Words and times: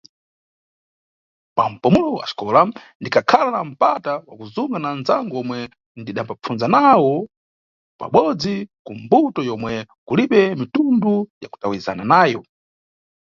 Pa 1.55 1.63
mpumulo 1.71 2.09
wa 2.19 2.25
xikola 2.29 2.61
ndidakhala 2.99 3.49
na 3.55 3.61
mpata 3.71 4.13
wa 4.27 4.33
kuzunga 4.39 4.77
na 4.81 4.89
anzangu 4.95 5.33
omwe 5.41 5.57
ndidambapfunza 5.99 6.65
nawo 6.75 7.13
pabodzi 7.99 8.55
ku 8.85 8.91
mbuto 9.01 9.39
yomwe 9.49 9.73
kulibe 10.07 10.41
mitundu 10.59 11.13
ya 11.41 11.47
kutawizana 11.51 12.03
nayo. 12.11 12.41